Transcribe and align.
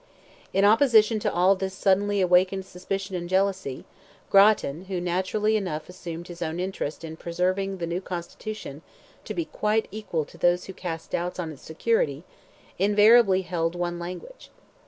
In 0.51 0.65
opposition 0.65 1.19
to 1.19 1.31
all 1.31 1.53
this 1.55 1.75
suddenly 1.75 2.21
awakened 2.21 2.65
suspicion 2.65 3.15
and 3.15 3.29
jealousy, 3.29 3.85
Grattan, 4.31 4.85
who 4.85 4.99
naturally 4.99 5.55
enough 5.55 5.87
assumed 5.89 6.27
his 6.27 6.41
own 6.41 6.59
interest 6.59 7.03
in 7.03 7.15
preserving 7.17 7.77
the 7.77 7.85
new 7.85 8.01
constitution 8.01 8.81
to 9.25 9.35
be 9.35 9.45
quite 9.45 9.87
equal 9.91 10.25
to 10.25 10.39
those 10.39 10.65
who 10.65 10.73
cast 10.73 11.11
doubts 11.11 11.37
on 11.37 11.51
its 11.51 11.61
security, 11.61 12.23
invariably 12.79 13.43
held 13.43 13.75
one 13.75 13.99
language. 13.99 14.49